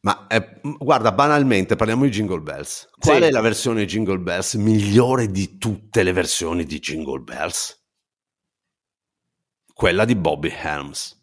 [0.00, 2.88] Ma eh, guarda, banalmente parliamo di Jingle Bells.
[2.98, 3.22] Qual sì.
[3.22, 7.80] è la versione Jingle Bells migliore di tutte le versioni di Jingle Bells?
[9.72, 11.16] Quella di Bobby Helms.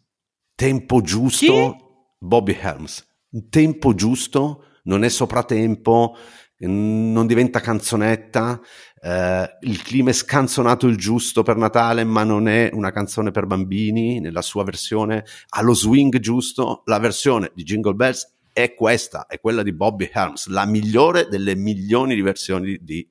[0.54, 1.76] Tempo giusto.
[1.76, 1.84] Chi?
[2.18, 3.06] Bobby Helms.
[3.50, 6.16] Tempo giusto, non è sopratempo,
[6.58, 8.60] non diventa canzonetta,
[9.04, 13.46] eh, il clima è scanzonato il giusto per Natale, ma non è una canzone per
[13.46, 19.26] bambini nella sua versione, ha lo swing giusto, la versione di Jingle Bells è questa,
[19.26, 23.06] è quella di Bobby Helms, la migliore delle milioni di versioni di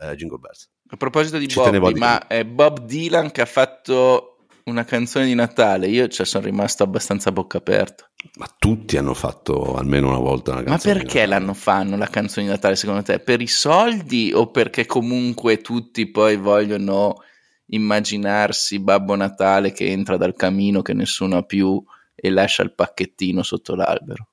[0.00, 0.68] eh, Jingle Bells.
[0.88, 5.34] A proposito di Ci Bobby, ma è Bob Dylan che ha fatto una canzone di
[5.34, 8.05] Natale, io cioè, sono rimasto abbastanza a bocca aperta.
[8.38, 10.94] Ma tutti hanno fatto almeno una volta una canzone.
[10.94, 13.20] Ma perché l'hanno fanno la canzone di Natale secondo te?
[13.20, 17.22] Per i soldi o perché comunque tutti poi vogliono
[17.66, 21.82] immaginarsi Babbo Natale che entra dal camino che nessuno ha più
[22.14, 24.28] e lascia il pacchettino sotto l'albero?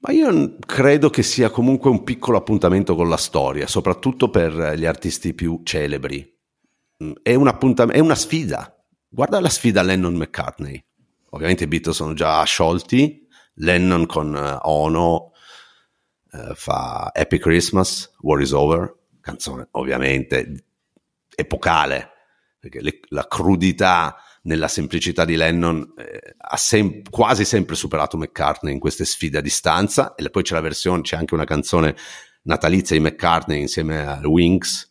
[0.00, 4.86] Ma io credo che sia comunque un piccolo appuntamento con la storia, soprattutto per gli
[4.86, 6.36] artisti più celebri
[7.02, 7.48] Mm, è, un
[7.90, 8.74] è una sfida.
[9.08, 10.84] Guarda la sfida Lennon-McCartney.
[11.30, 13.26] Ovviamente i Beatles sono già sciolti.
[13.60, 15.32] Lennon con uh, Ono
[16.30, 20.64] uh, fa Happy Christmas, War is Over, canzone ovviamente
[21.34, 22.10] epocale,
[22.58, 28.72] perché le, la crudità nella semplicità di Lennon eh, ha sem- quasi sempre superato McCartney
[28.72, 31.94] in queste sfide a distanza e poi c'è la versione, c'è anche una canzone
[32.42, 34.87] natalizia di McCartney insieme a Wings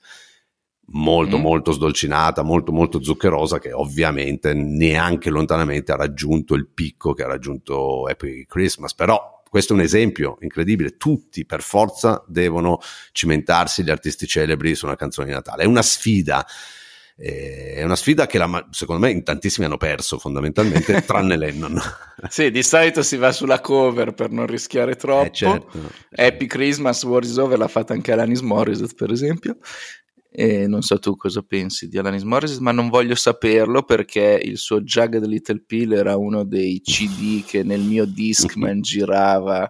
[0.90, 1.42] molto mm.
[1.42, 7.28] molto sdolcinata, molto molto zuccherosa che ovviamente neanche lontanamente ha raggiunto il picco che ha
[7.28, 12.80] raggiunto Happy Christmas, però questo è un esempio incredibile, tutti per forza devono
[13.12, 16.46] cimentarsi gli artisti celebri su una canzone di Natale, è una sfida.
[17.20, 21.82] Eh, è una sfida che la, secondo me in tantissimi hanno perso fondamentalmente, tranne Lennon.
[22.30, 25.26] sì, di solito si va sulla cover per non rischiare troppo.
[25.26, 25.92] Eh, certo.
[26.12, 29.58] Happy Christmas, War is Over l'ha fatta anche Alanis Morissette, per esempio.
[30.40, 34.60] E non so tu cosa pensi di Alanis Morris, ma non voglio saperlo perché il
[34.60, 39.68] suo Jagged Little Pill era uno dei CD che nel mio Discman girava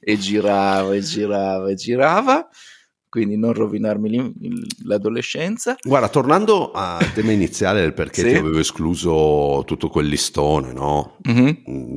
[0.00, 2.48] e girava e girava e girava.
[3.08, 4.34] Quindi non rovinarmi
[4.86, 5.76] l'adolescenza.
[5.80, 8.28] Guarda, tornando al tema iniziale del perché sì.
[8.30, 11.18] ti avevo escluso tutto quel listone, no?
[11.28, 11.94] Mm-hmm.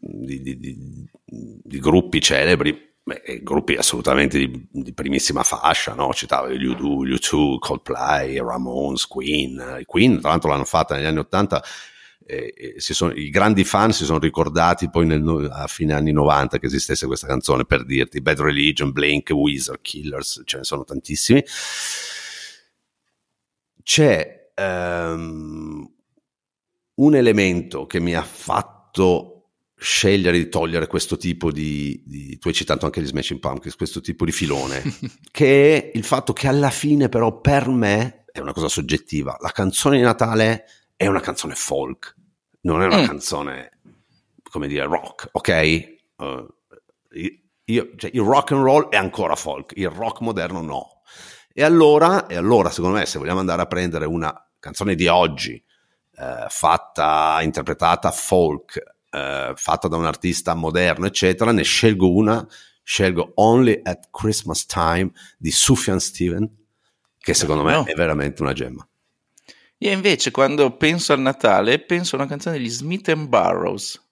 [0.00, 0.76] Di, di, di,
[1.24, 6.14] di gruppi celebri, Beh, gruppi assolutamente di, di, primissima fascia, no?
[6.14, 9.78] citavo gli U2, U2, Coldplay, Ramones, Queen.
[9.80, 11.62] I Queen, tra l'altro, l'hanno fatta negli anni Ottanta.
[12.24, 16.64] Eh, sono, I grandi fan si sono ricordati poi nel, a fine anni 90 che
[16.64, 21.44] esistesse questa canzone per dirti Bad Religion, Blink, Weezer, Killers, ce ne sono tantissimi.
[23.82, 25.86] C'è um,
[26.94, 29.33] un elemento che mi ha fatto
[29.84, 34.00] scegliere di togliere questo tipo di, di, tu hai citato anche gli Smashing Pumpkins, questo
[34.00, 34.82] tipo di filone,
[35.30, 39.50] che è il fatto che alla fine però per me, è una cosa soggettiva, la
[39.50, 40.64] canzone di Natale
[40.96, 42.16] è una canzone folk,
[42.62, 43.04] non è una mm.
[43.04, 43.78] canzone,
[44.42, 45.96] come dire, rock, ok?
[46.16, 46.46] Uh,
[47.66, 51.02] io, cioè, il rock and roll è ancora folk, il rock moderno no.
[51.52, 55.62] E allora, e allora, secondo me, se vogliamo andare a prendere una canzone di oggi,
[56.16, 62.46] eh, fatta, interpretata folk, eh, fatta da un artista moderno, eccetera, ne scelgo una,
[62.82, 66.50] scelgo Only at Christmas Time di Sufjan Steven,
[67.18, 67.84] che secondo me no.
[67.84, 68.86] è veramente una gemma.
[69.78, 74.02] Io invece quando penso al Natale penso a una canzone degli Smith and Burroughs,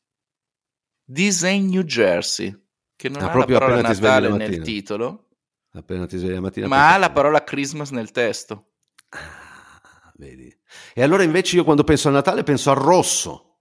[1.06, 2.56] Ain't New Jersey,
[2.94, 5.28] che non ah, ha la parola Natale nel titolo,
[5.72, 8.66] appena ti svegli la mattina, ma ha la parola Christmas nel testo.
[9.08, 10.54] Ah, vedi.
[10.94, 13.51] E allora invece io quando penso al Natale penso al rosso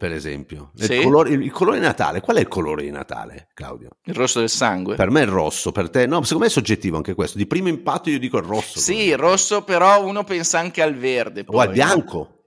[0.00, 0.70] per esempio.
[0.76, 1.02] Il, sì.
[1.02, 3.90] colore, il, il, colore di Natale, qual è il colore di Natale, Claudio?
[4.04, 4.94] Il rosso del sangue.
[4.94, 7.36] Per me è il rosso, per te no, secondo me è soggettivo anche questo.
[7.36, 8.78] Di primo impatto io dico il rosso.
[8.78, 11.44] Sì, il rosso però uno pensa anche al verde.
[11.44, 12.44] Poi, o al bianco.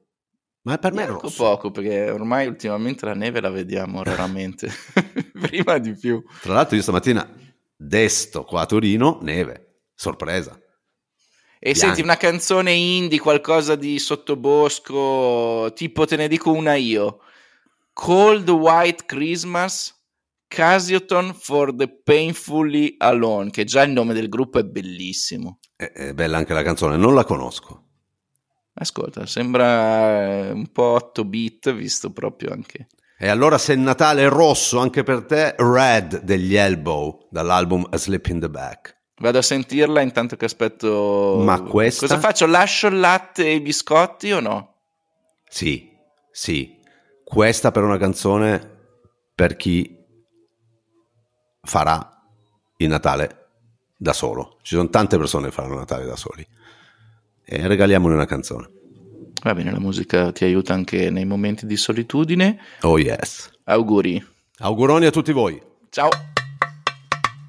[0.63, 1.43] Ma per me è rosso.
[1.43, 4.71] poco, perché ormai ultimamente la neve la vediamo raramente.
[5.39, 6.23] Prima di più.
[6.41, 7.29] Tra l'altro io stamattina
[7.75, 9.81] desto qua a Torino, neve.
[9.93, 10.59] Sorpresa.
[11.59, 11.79] E Bianco.
[11.79, 17.19] senti una canzone indie, qualcosa di sottobosco, tipo te ne dico una io.
[17.93, 19.93] Cold White Christmas,
[20.47, 25.59] Casioton for the Painfully Alone, che già il nome del gruppo è bellissimo.
[25.75, 27.81] È, è bella anche la canzone, non la conosco.
[28.75, 32.87] Ascolta, sembra un po' 8 bit, visto proprio anche...
[33.15, 37.97] E allora se il Natale è rosso anche per te, Red degli Elbow dall'album A
[37.97, 38.97] Slip in the Back.
[39.17, 41.39] Vado a sentirla intanto che aspetto.
[41.39, 42.07] Ma questa?
[42.07, 42.45] Cosa faccio?
[42.47, 44.81] Lascio il latte e i biscotti o no?
[45.47, 45.89] Sì,
[46.31, 46.81] sì.
[47.33, 48.61] Questa per una canzone
[49.33, 49.97] per chi
[51.63, 52.23] farà
[52.77, 53.47] il Natale
[53.97, 54.59] da solo.
[54.61, 56.47] Ci sono tante persone che faranno Natale da soli.
[57.43, 58.69] E regaliamone una canzone.
[59.41, 62.59] Va bene, la musica ti aiuta anche nei momenti di solitudine.
[62.81, 63.49] Oh yes.
[63.63, 64.23] Auguri.
[64.59, 65.59] Auguroni a tutti voi.
[65.89, 66.09] Ciao.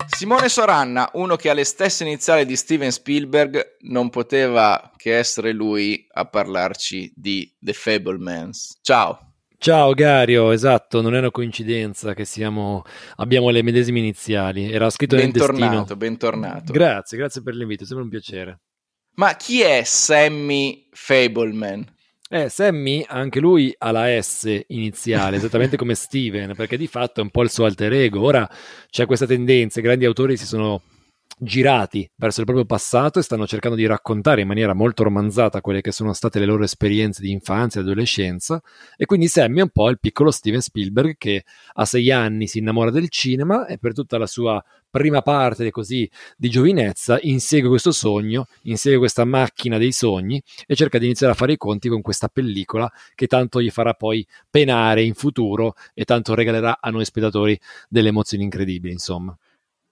[0.07, 5.53] Simone Soranna, uno che ha le stesse iniziali di Steven Spielberg, non poteva che essere
[5.53, 8.79] lui a parlarci di The Fablemans.
[8.81, 9.34] Ciao.
[9.65, 12.83] Ciao Gario, esatto, non è una coincidenza che siamo,
[13.17, 15.97] abbiamo le medesime iniziali, era scritto bentornato, nel destino.
[15.97, 18.61] Bentornato, Grazie, grazie per l'invito, sembra un piacere.
[19.15, 21.83] Ma chi è Sammy Fableman?
[22.29, 27.23] Eh, Sammy, anche lui ha la S iniziale, esattamente come Steven, perché di fatto è
[27.23, 28.21] un po' il suo alter ego.
[28.21, 28.47] Ora
[28.91, 30.83] c'è questa tendenza, i grandi autori si sono
[31.39, 35.81] girati verso il proprio passato e stanno cercando di raccontare in maniera molto romanzata quelle
[35.81, 38.63] che sono state le loro esperienze di infanzia e adolescenza
[38.97, 41.45] e quindi Sammy è un po' il piccolo Steven Spielberg che
[41.75, 46.09] a sei anni si innamora del cinema e per tutta la sua prima parte così
[46.37, 51.37] di giovinezza insegue questo sogno, insegue questa macchina dei sogni e cerca di iniziare a
[51.37, 56.05] fare i conti con questa pellicola che tanto gli farà poi penare in futuro e
[56.05, 59.37] tanto regalerà a noi spettatori delle emozioni incredibili, insomma.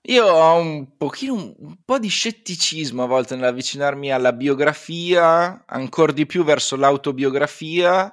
[0.06, 6.26] Io ho un pochino un po' di scetticismo a volte nell'avvicinarmi alla biografia, ancora di
[6.26, 8.12] più verso l'autobiografia.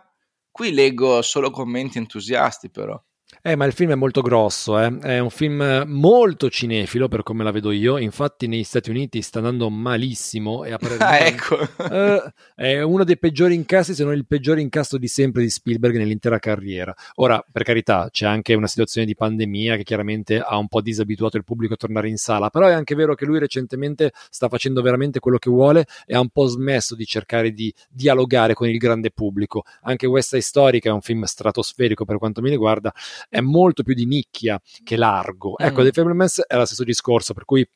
[0.52, 2.99] Qui leggo solo commenti entusiasti, però.
[3.41, 4.99] Eh, ma il film è molto grosso, eh?
[4.99, 9.38] è un film molto cinefilo per come la vedo io, infatti negli Stati Uniti sta
[9.38, 10.80] andando malissimo e ah,
[11.25, 11.58] ecco.
[11.89, 15.95] eh, è uno dei peggiori incassi, se non il peggiore incasso di sempre di Spielberg
[15.95, 16.93] nell'intera carriera.
[17.15, 21.38] Ora, per carità, c'è anche una situazione di pandemia che chiaramente ha un po' disabituato
[21.38, 24.82] il pubblico a tornare in sala, però è anche vero che lui recentemente sta facendo
[24.82, 28.78] veramente quello che vuole e ha un po' smesso di cercare di dialogare con il
[28.78, 29.63] grande pubblico.
[29.84, 32.93] Anche West Side Story, che è un film stratosferico per quanto mi riguarda,
[33.29, 35.57] è molto più di nicchia che largo.
[35.57, 35.85] Ecco, mm.
[35.85, 37.67] The Fablemans è lo stesso discorso, per cui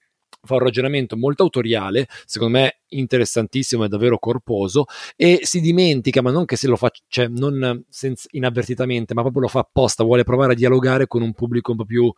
[0.45, 4.85] fa un ragionamento molto autoriale, secondo me interessantissimo e davvero corposo,
[5.15, 9.43] e si dimentica, ma non che se lo fa, cioè non senza, inavvertitamente, ma proprio
[9.43, 12.13] lo fa apposta, vuole provare a dialogare con un pubblico un po' più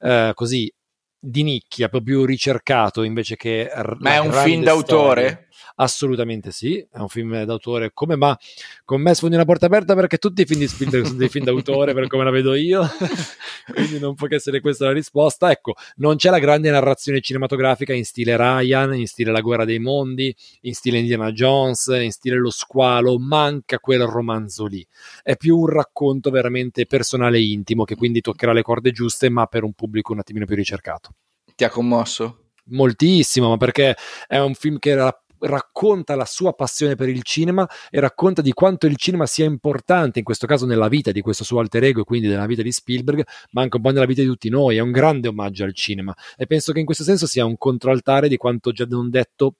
[0.00, 0.72] eh, così
[1.18, 3.68] di nicchia, proprio ricercato invece che...
[3.98, 5.45] Ma è un film d'autore?
[5.76, 8.36] Assolutamente sì, è un film d'autore come ma
[8.84, 11.44] con me sfondi una porta aperta perché tutti i film di Spielberg sono dei film
[11.44, 12.86] d'autore per come la vedo io,
[13.72, 15.50] quindi non può che essere questa la risposta.
[15.50, 19.78] Ecco, non c'è la grande narrazione cinematografica in stile Ryan, in stile La guerra dei
[19.78, 24.86] mondi, in stile Indiana Jones, in stile Lo squalo, manca quel romanzo lì.
[25.22, 29.46] È più un racconto veramente personale e intimo che quindi toccherà le corde giuste ma
[29.46, 31.10] per un pubblico un attimino più ricercato.
[31.54, 32.50] Ti ha commosso?
[32.68, 37.68] Moltissimo, ma perché è un film che era racconta la sua passione per il cinema
[37.90, 41.44] e racconta di quanto il cinema sia importante, in questo caso nella vita di questo
[41.44, 44.22] suo alter ego e quindi nella vita di Spielberg, ma anche un po' nella vita
[44.22, 44.76] di tutti noi.
[44.76, 48.28] È un grande omaggio al cinema e penso che in questo senso sia un controaltare
[48.28, 49.56] di quanto già non detto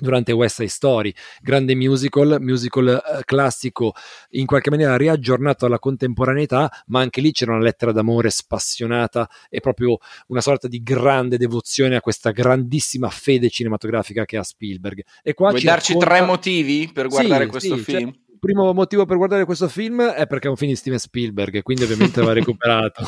[0.00, 3.94] durante West Side Story, grande musical, musical eh, classico
[4.30, 9.60] in qualche maniera riaggiornato alla contemporaneità, ma anche lì c'era una lettera d'amore spassionata e
[9.60, 15.04] proprio una sorta di grande devozione a questa grandissima fede cinematografica che ha Spielberg.
[15.22, 16.14] E qua Vuoi darci racconta...
[16.14, 18.10] tre motivi per guardare sì, questo sì, film?
[18.10, 21.54] Cioè, primo motivo per guardare questo film è perché è un film di Steven Spielberg
[21.56, 23.04] e quindi ovviamente va recuperato,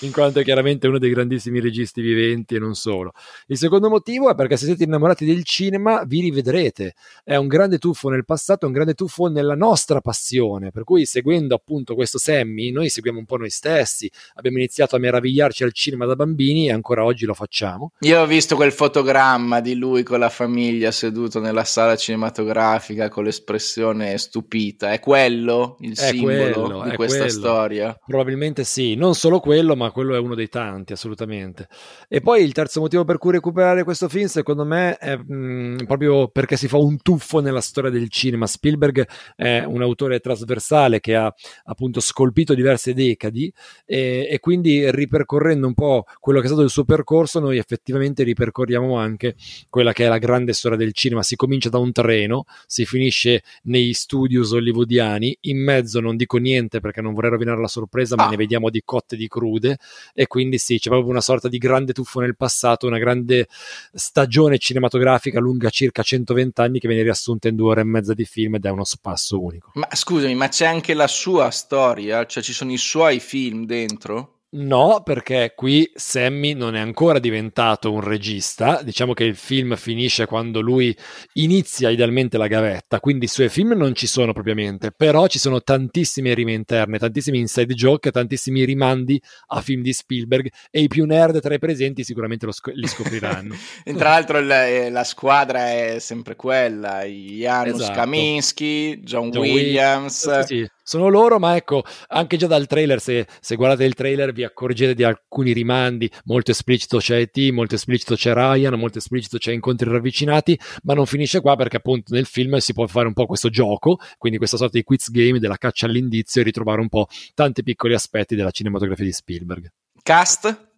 [0.00, 3.12] in quanto è chiaramente uno dei grandissimi registi viventi e non solo.
[3.46, 6.94] Il secondo motivo è perché se siete innamorati del cinema vi rivedrete.
[7.22, 11.06] È un grande tuffo nel passato, è un grande tuffo nella nostra passione, per cui
[11.06, 15.72] seguendo appunto questo Sammy, noi seguiamo un po' noi stessi, abbiamo iniziato a meravigliarci al
[15.72, 17.92] cinema da bambini e ancora oggi lo facciamo.
[18.00, 23.24] Io ho visto quel fotogramma di lui con la famiglia seduto nella sala cinematografica con
[23.24, 27.30] l'espressione stupida vita, è quello il è simbolo quello, di questa quello.
[27.30, 27.98] storia?
[28.04, 31.68] Probabilmente sì, non solo quello, ma quello è uno dei tanti, assolutamente.
[32.08, 35.76] E poi il terzo motivo per cui recuperare questo film, secondo me, è mh, mm,
[35.86, 38.46] proprio perché si fa un tuffo nella storia del cinema.
[38.46, 41.32] Spielberg è un autore trasversale che ha
[41.64, 43.52] appunto scolpito diverse decadi
[43.84, 48.22] e, e quindi ripercorrendo un po' quello che è stato il suo percorso, noi effettivamente
[48.22, 49.34] ripercorriamo anche
[49.68, 51.22] quella che è la grande storia del cinema.
[51.22, 55.36] Si comincia da un treno, si finisce nei studios hollywoodiani.
[55.42, 58.30] In mezzo non dico niente perché non vorrei rovinare la sorpresa, ma Ah.
[58.30, 59.78] ne vediamo di cotte e di crude.
[60.14, 63.46] E quindi sì, c'è proprio una sorta di grande tuffo nel passato, una grande
[63.92, 68.24] stagione cinematografica lunga circa 120 anni che viene riassunta in due ore e mezza di
[68.24, 69.70] film ed è uno spasso unico.
[69.74, 72.24] Ma scusami, ma c'è anche la sua storia?
[72.26, 74.33] Cioè ci sono i suoi film dentro?
[74.56, 78.82] No, perché qui Sammy non è ancora diventato un regista.
[78.82, 80.96] Diciamo che il film finisce quando lui
[81.34, 85.60] inizia idealmente la gavetta, quindi i suoi film non ci sono propriamente, però ci sono
[85.60, 91.04] tantissime rime interne, tantissimi inside joke, tantissimi rimandi a film di Spielberg e i più
[91.04, 93.54] nerd tra i presenti sicuramente lo sc- li scopriranno.
[93.96, 97.98] Tra l'altro il- eh, la squadra è sempre quella, Janusz Esatto.
[97.98, 100.40] Kaminski, John, John Williams.
[100.42, 104.32] Sì, sì, sono loro, ma ecco, anche già dal trailer, se, se guardate il trailer
[104.32, 109.38] vi accorgete di alcuni rimandi, molto esplicito c'è E.T., molto esplicito c'è Ryan, molto esplicito
[109.38, 113.14] c'è incontri ravvicinati, ma non finisce qua perché appunto nel film si può fare un
[113.14, 116.88] po' questo gioco, quindi questa sorta di quiz game della caccia all'indizio e ritrovare un
[116.88, 119.72] po' tanti piccoli aspetti della cinematografia di Spielberg.
[120.02, 120.73] Cast?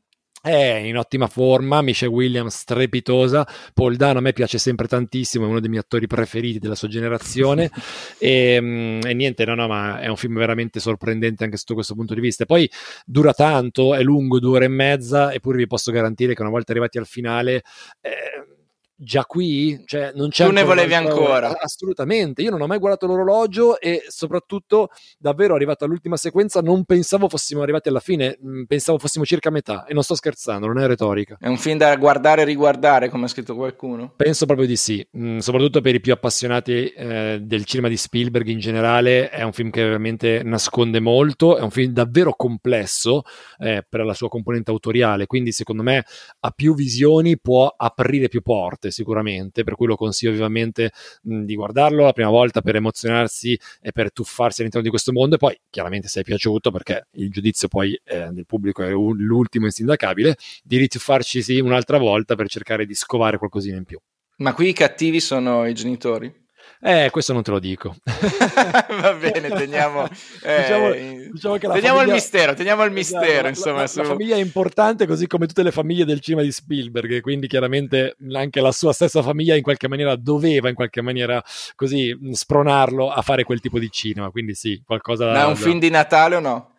[0.47, 3.45] È in ottima forma, Michelle Williams strepitosa,
[3.75, 6.87] Paul Dano a me piace sempre tantissimo, è uno dei miei attori preferiti della sua
[6.87, 7.69] generazione
[8.17, 11.97] e, mm, e niente, no, no, ma è un film veramente sorprendente anche sotto questo
[11.97, 12.45] punto di vista.
[12.45, 12.71] Poi
[13.05, 16.71] dura tanto, è lungo, due ore e mezza, eppure vi posso garantire che una volta
[16.71, 17.65] arrivati al finale...
[18.01, 18.56] eh,
[18.99, 21.59] Già qui, cioè non c'è Tu ne volevi ancora.
[21.59, 24.89] Assolutamente, io non ho mai guardato l'orologio e soprattutto
[25.19, 29.53] davvero arrivato all'ultima sequenza non pensavo fossimo arrivati alla fine, mm, pensavo fossimo circa a
[29.53, 31.37] metà e non sto scherzando, non è retorica.
[31.39, 34.13] È un film da guardare e riguardare, come ha scritto qualcuno?
[34.17, 38.47] Penso proprio di sì, Mm, soprattutto per i più appassionati eh, del cinema di Spielberg
[38.49, 43.23] in generale, è un film che veramente nasconde molto, è un film davvero complesso
[43.59, 46.05] eh, per la sua componente autoriale, quindi secondo me
[46.41, 51.55] a più visioni può aprire più porte sicuramente, per cui lo consiglio vivamente mh, di
[51.55, 55.59] guardarlo la prima volta per emozionarsi e per tuffarsi all'interno di questo mondo e poi
[55.71, 60.37] chiaramente se è piaciuto perché il giudizio poi eh, del pubblico è u- l'ultimo insindacabile,
[60.63, 63.99] di rituffarci sì, un'altra volta per cercare di scovare qualcosina in più.
[64.39, 66.46] Ma qui i cattivi sono i genitori?
[66.81, 67.97] Eh, questo non te lo dico.
[68.05, 70.05] Va bene, teniamo,
[70.45, 70.91] eh, Diciamo-
[71.33, 73.81] diciamo che teniamo famiglia- il mistero, teniamo il Esatto, mistero, la- insomma.
[73.81, 77.11] la, su- la famiglia è importante così come tutte le famiglie del cinema di Spielberg
[77.13, 81.43] e quindi chiaramente anche la sua stessa famiglia in qualche maniera doveva in qualche maniera
[81.75, 85.79] così spronarlo a fare quel tipo di cinema quindi sì qualcosa Ma è un film
[85.79, 86.75] di Natale o no?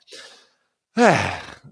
[0.99, 1.13] Eh,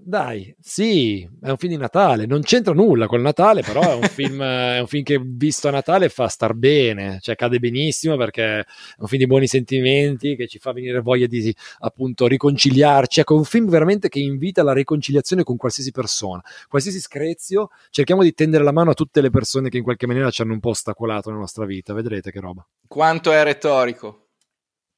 [0.03, 4.03] dai, sì, è un film di Natale, non c'entra nulla col Natale, però è un
[4.13, 8.59] film, è un film che visto a Natale fa star bene, cioè cade benissimo perché
[8.59, 8.65] è
[8.99, 13.45] un film di buoni sentimenti che ci fa venire voglia di appunto riconciliarci, ecco, un
[13.45, 18.71] film veramente che invita alla riconciliazione con qualsiasi persona, qualsiasi screzio, cerchiamo di tendere la
[18.71, 21.41] mano a tutte le persone che in qualche maniera ci hanno un po' ostacolato nella
[21.41, 22.63] nostra vita, vedrete che roba.
[22.87, 24.27] Quanto è retorico?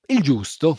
[0.05, 0.77] Il giusto.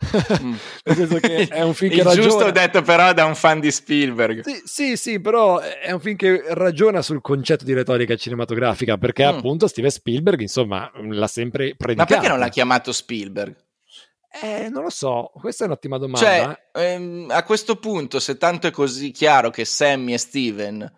[0.42, 0.54] Mm.
[0.84, 3.60] Nel senso che è un film che giusto ragiona- ho detto però da un fan
[3.60, 4.42] di Spielberg.
[4.44, 9.24] Sì, sì, sì, però è un film che ragiona sul concetto di retorica cinematografica perché
[9.24, 9.36] Mm.
[9.36, 12.14] appunto Steven Spielberg, insomma, l'ha sempre Ma predicato.
[12.14, 13.54] perché non l'ha chiamato Spielberg?
[14.42, 16.18] Eh, non lo so, questa è un'ottima domanda.
[16.26, 16.56] Cioè,
[16.94, 20.92] ehm, a questo punto, se tanto è così chiaro che Sammy e Steven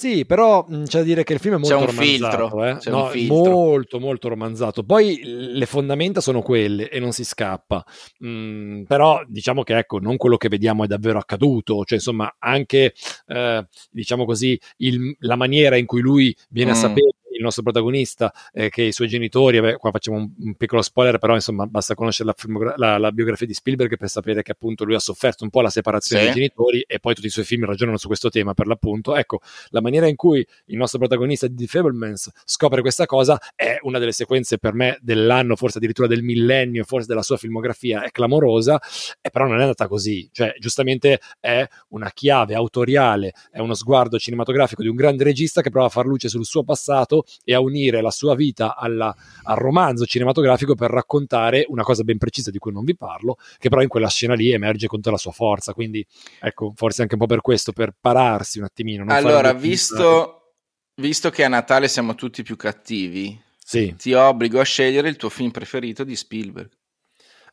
[0.00, 2.76] Sì, però mh, c'è da dire che il film è molto romanzato, eh.
[2.78, 3.36] c'è No, un filtro.
[3.36, 4.82] molto molto romanzato.
[4.82, 7.84] Poi le fondamenta sono quelle e non si scappa.
[8.24, 12.94] Mm, però diciamo che ecco, non quello che vediamo è davvero accaduto, cioè insomma, anche
[13.26, 16.78] eh, diciamo così il- la maniera in cui lui viene a Mm.
[16.78, 20.82] sapere il nostro protagonista eh, che i suoi genitori, vabbè, qua facciamo un, un piccolo
[20.82, 24.84] spoiler, però insomma basta conoscere la, la- la biografia di Spielberg per sapere che appunto
[24.84, 26.28] lui ha sofferto un po' la separazione Sì.
[26.28, 29.16] dei genitori e poi tutti i suoi film ragionano su questo tema per l'appunto.
[29.16, 33.98] Ecco, la maniera in cui il nostro protagonista di Fablemans scopre questa cosa è una
[33.98, 38.78] delle sequenze per me dell'anno, forse addirittura del millennio, forse della sua filmografia, è clamorosa,
[39.20, 44.18] e però non è andata così, cioè giustamente è una chiave autoriale, è uno sguardo
[44.18, 47.60] cinematografico di un grande regista che prova a far luce sul suo passato e a
[47.60, 49.14] unire la sua vita alla-
[49.44, 53.68] al romanzo cinematografico per raccontare una cosa ben precisa di cui non vi parlo, che
[53.68, 56.04] però in quella scena lì emerge con tutta la sua forza, quindi
[56.40, 59.04] ecco, forse anche un po' per questo, per pararsi un attimino.
[59.08, 60.54] Allora, visto,
[60.96, 63.94] visto che a Natale siamo tutti più cattivi, Sì.
[63.96, 66.70] ti obbligo a scegliere il tuo film preferito di Spielberg.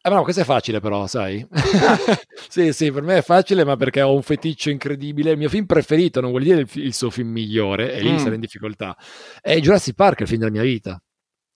[0.07, 1.45] Eh, no, questo è facile però, sai?
[2.47, 5.31] sì, sì, per me è facile, ma perché ho un feticcio incredibile.
[5.31, 8.17] Il mio film preferito, non vuol dire il, il suo film migliore, e lì Mm.
[8.17, 8.95] sarei in difficoltà.
[9.41, 11.01] È Jurassic Park, il film della mia vita.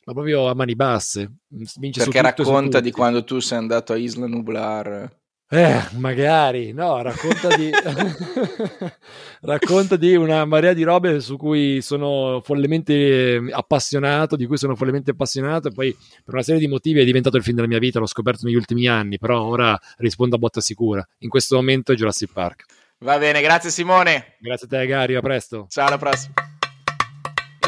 [0.04, 1.32] Ma proprio a mani basse.
[1.48, 5.21] Vince su Perché tutto racconta di quando tu sei andato a Isla Nublar.
[5.54, 7.70] Eh, magari, no, racconta di,
[9.42, 15.12] racconta di una marea di robe su cui sono follemente appassionato, di cui sono follemente
[15.12, 15.94] appassionato e poi
[16.24, 18.56] per una serie di motivi è diventato il film della mia vita, l'ho scoperto negli
[18.56, 21.06] ultimi anni, però ora rispondo a botta sicura.
[21.18, 22.64] In questo momento è Jurassic Park.
[23.00, 24.36] Va bene, grazie Simone.
[24.40, 25.68] Grazie a te Gary, a presto.
[25.70, 26.34] Ciao, alla prossima.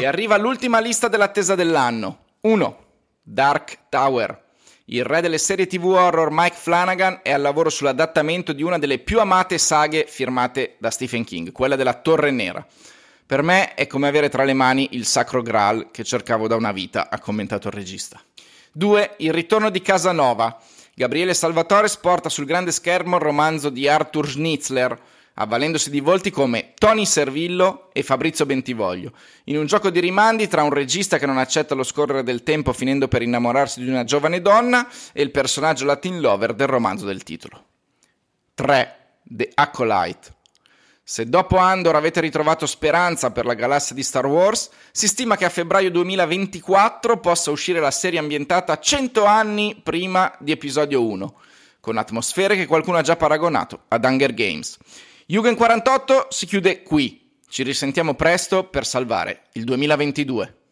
[0.00, 2.20] E arriva l'ultima lista dell'attesa dell'anno.
[2.40, 2.84] 1.
[3.20, 4.43] Dark Tower.
[4.88, 8.98] Il re delle serie TV horror Mike Flanagan è al lavoro sull'adattamento di una delle
[8.98, 12.66] più amate saghe firmate da Stephen King, quella della Torre Nera.
[13.24, 16.70] Per me è come avere tra le mani il sacro Graal che cercavo da una
[16.70, 18.20] vita, ha commentato il regista.
[18.72, 19.14] 2.
[19.20, 20.60] Il ritorno di Casanova.
[20.94, 25.00] Gabriele Salvatore sporta sul grande schermo il romanzo di Arthur Schnitzler,
[25.34, 29.12] avvalendosi di volti come Tony Servillo e Fabrizio Bentivoglio,
[29.44, 32.72] in un gioco di rimandi tra un regista che non accetta lo scorrere del tempo
[32.72, 37.22] finendo per innamorarsi di una giovane donna e il personaggio Latin Lover del romanzo del
[37.22, 37.64] titolo.
[38.54, 38.96] 3.
[39.24, 40.32] The Acolyte.
[41.06, 45.44] Se dopo Andor avete ritrovato speranza per la galassia di Star Wars, si stima che
[45.44, 51.34] a febbraio 2024 possa uscire la serie ambientata 100 anni prima di episodio 1,
[51.80, 54.78] con atmosfere che qualcuno ha già paragonato ad Hunger Games.
[55.26, 57.38] Jugend 48 si chiude qui.
[57.48, 60.63] Ci risentiamo presto per salvare il 2022.